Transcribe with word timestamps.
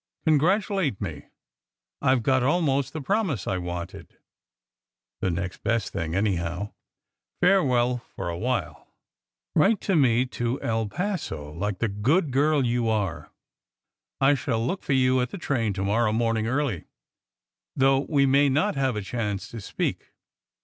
Congratulate 0.25 0.99
me. 0.99 1.27
I 2.01 2.15
ve 2.15 2.21
got 2.21 2.41
almost 2.41 2.91
the 2.91 3.01
promise 3.03 3.45
1 3.45 3.61
wanted. 3.63 4.17
The 5.19 5.29
next 5.29 5.61
best 5.63 5.93
thing, 5.93 6.15
anyhow. 6.15 6.73
Farewell 7.39 7.99
for 8.15 8.27
a 8.27 8.35
while. 8.39 8.87
Write 9.55 9.79
to 9.81 9.95
me 9.95 10.25
to 10.25 10.59
El 10.63 10.87
Paso 10.87 11.53
like 11.53 11.77
the 11.77 11.87
good 11.87 12.31
girl 12.31 12.65
you 12.65 12.89
are. 12.89 13.31
I 14.19 14.33
shall 14.33 14.65
look 14.65 14.81
for 14.81 14.93
you 14.93 15.21
at 15.21 15.29
the 15.29 15.37
train 15.37 15.71
to 15.73 15.83
morrow 15.83 16.11
morning 16.11 16.47
early. 16.47 16.85
SECRET 17.75 17.75
HISTORY 17.75 17.85
81 17.91 18.07
though 18.07 18.07
we 18.11 18.25
may 18.25 18.49
not 18.49 18.73
have 18.75 18.95
a 18.95 19.03
chance 19.03 19.49
to 19.49 19.61
speak. 19.61 20.13